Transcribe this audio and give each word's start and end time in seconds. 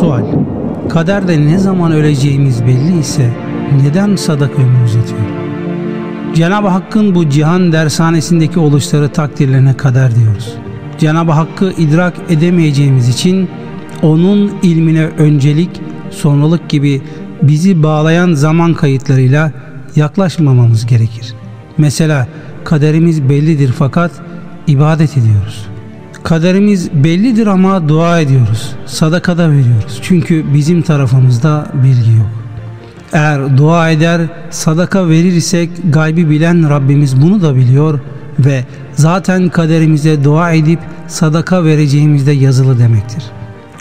Sual 0.00 0.24
Kaderde 0.88 1.46
ne 1.46 1.58
zaman 1.58 1.92
öleceğimiz 1.92 2.64
belli 2.64 2.98
ise 2.98 3.30
neden 3.82 4.16
sadaka 4.16 4.62
ömür 4.62 4.84
uzatıyor? 4.84 5.20
Cenab-ı 6.34 6.68
Hakk'ın 6.68 7.14
bu 7.14 7.28
cihan 7.28 7.72
dershanesindeki 7.72 8.58
oluşları 8.58 9.08
takdirlerine 9.08 9.76
kader 9.76 10.14
diyoruz. 10.14 10.54
Cenab-ı 10.98 11.32
Hakk'ı 11.32 11.72
idrak 11.78 12.14
edemeyeceğimiz 12.30 13.08
için 13.08 13.48
onun 14.02 14.52
ilmine 14.62 15.04
öncelik, 15.04 15.70
sonralık 16.10 16.68
gibi 16.68 17.02
bizi 17.42 17.82
bağlayan 17.82 18.32
zaman 18.32 18.74
kayıtlarıyla 18.74 19.52
yaklaşmamamız 19.96 20.86
gerekir. 20.86 21.34
Mesela 21.78 22.28
kaderimiz 22.64 23.28
bellidir 23.28 23.72
fakat 23.78 24.10
ibadet 24.66 25.16
ediyoruz. 25.16 25.66
Kaderimiz 26.24 26.90
bellidir 26.92 27.46
ama 27.46 27.88
dua 27.88 28.20
ediyoruz. 28.20 28.72
Sadaka 28.86 29.38
da 29.38 29.50
veriyoruz. 29.50 29.98
Çünkü 30.02 30.44
bizim 30.54 30.82
tarafımızda 30.82 31.66
bilgi 31.74 32.10
yok. 32.10 32.30
Eğer 33.12 33.58
dua 33.58 33.90
eder, 33.90 34.20
sadaka 34.50 35.08
verir 35.08 35.32
isek 35.32 35.70
gaybi 35.92 36.30
bilen 36.30 36.70
Rabbimiz 36.70 37.22
bunu 37.22 37.42
da 37.42 37.56
biliyor 37.56 38.00
ve 38.38 38.64
zaten 38.92 39.48
kaderimize 39.48 40.24
dua 40.24 40.52
edip 40.52 40.78
sadaka 41.08 41.64
vereceğimizde 41.64 42.32
yazılı 42.32 42.78
demektir. 42.78 43.24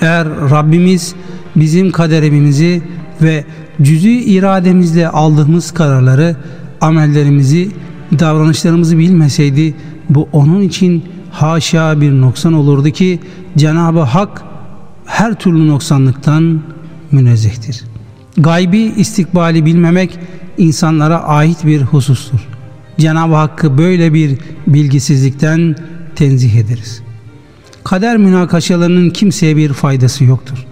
Eğer 0.00 0.28
Rabbimiz 0.50 1.14
bizim 1.56 1.92
kaderimizi 1.92 2.82
ve 3.22 3.44
cüz'i 3.82 4.24
irademizle 4.24 5.08
aldığımız 5.08 5.70
kararları, 5.70 6.36
amellerimizi, 6.80 7.70
davranışlarımızı 8.18 8.98
bilmeseydi 8.98 9.74
bu 10.10 10.28
onun 10.32 10.60
için 10.60 11.04
haşa 11.30 12.00
bir 12.00 12.12
noksan 12.12 12.52
olurdu 12.52 12.90
ki 12.90 13.20
Cenab-ı 13.56 14.00
Hak 14.00 14.42
her 15.06 15.34
türlü 15.34 15.68
noksanlıktan 15.68 16.62
münezzehtir. 17.12 17.84
Gaybi 18.36 18.78
istikbali 18.78 19.64
bilmemek 19.66 20.18
insanlara 20.58 21.22
ait 21.22 21.66
bir 21.66 21.82
husustur. 21.82 22.38
Cenab-ı 22.98 23.34
Hakk'ı 23.34 23.78
böyle 23.78 24.14
bir 24.14 24.38
bilgisizlikten 24.66 25.76
tenzih 26.16 26.54
ederiz. 26.54 27.02
Kader 27.84 28.16
münakaşalarının 28.16 29.10
kimseye 29.10 29.56
bir 29.56 29.72
faydası 29.72 30.24
yoktur. 30.24 30.66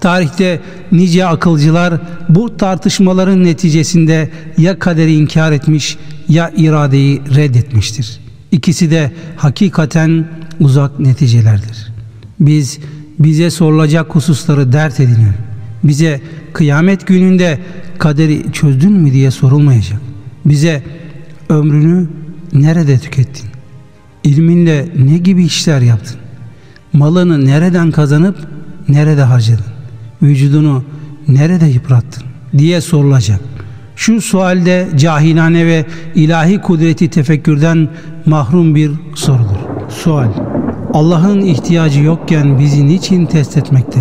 Tarihte 0.00 0.60
nice 0.92 1.26
akılcılar 1.26 2.00
bu 2.28 2.56
tartışmaların 2.56 3.44
neticesinde 3.44 4.30
ya 4.58 4.78
kaderi 4.78 5.14
inkar 5.14 5.52
etmiş 5.52 5.96
ya 6.28 6.52
iradeyi 6.56 7.22
reddetmiştir. 7.36 8.20
İkisi 8.52 8.90
de 8.90 9.12
hakikaten 9.36 10.28
uzak 10.60 11.00
neticelerdir. 11.00 11.92
Biz 12.40 12.78
bize 13.18 13.50
sorulacak 13.50 14.14
hususları 14.14 14.72
dert 14.72 15.00
edinelim. 15.00 15.34
Bize 15.84 16.20
kıyamet 16.52 17.06
gününde 17.06 17.58
kaderi 17.98 18.52
çözdün 18.52 18.92
mü 18.92 19.12
diye 19.12 19.30
sorulmayacak. 19.30 20.00
Bize 20.44 20.82
ömrünü 21.48 22.08
nerede 22.52 22.98
tükettin? 22.98 23.50
İlminle 24.24 24.88
ne 24.98 25.18
gibi 25.18 25.44
işler 25.44 25.80
yaptın? 25.80 26.16
Malını 26.92 27.46
nereden 27.46 27.90
kazanıp 27.90 28.36
nerede 28.88 29.22
harcadın? 29.22 29.64
Vücudunu 30.22 30.84
nerede 31.28 31.66
yıprattın? 31.66 32.24
diye 32.58 32.80
sorulacak. 32.80 33.40
Şu 34.00 34.20
sualde 34.20 34.88
cahilane 34.96 35.66
ve 35.66 35.84
ilahi 36.14 36.60
kudreti 36.60 37.10
tefekkürden 37.10 37.88
mahrum 38.26 38.74
bir 38.74 38.90
sorudur. 39.14 39.88
Sual 39.88 40.28
Allah'ın 40.94 41.40
ihtiyacı 41.40 42.02
yokken 42.02 42.58
bizi 42.58 42.86
niçin 42.86 43.26
test 43.26 43.56
etmekte? 43.56 44.00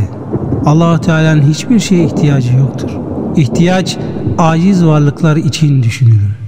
allah 0.66 1.02
Teala'nın 1.02 1.42
hiçbir 1.42 1.80
şeye 1.80 2.06
ihtiyacı 2.06 2.54
yoktur. 2.58 2.90
İhtiyaç 3.36 3.98
aciz 4.38 4.86
varlıklar 4.86 5.38
için 5.38 5.84
düşünülür. 5.84 6.39